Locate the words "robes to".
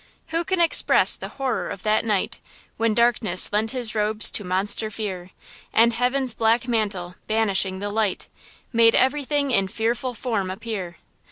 3.93-4.43